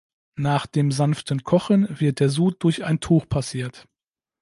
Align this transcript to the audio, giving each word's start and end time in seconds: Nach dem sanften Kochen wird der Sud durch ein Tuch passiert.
Nach 0.39 0.65
dem 0.65 0.91
sanften 0.91 1.43
Kochen 1.43 1.85
wird 1.99 2.19
der 2.21 2.29
Sud 2.29 2.63
durch 2.63 2.83
ein 2.83 3.01
Tuch 3.01 3.29
passiert. 3.29 3.87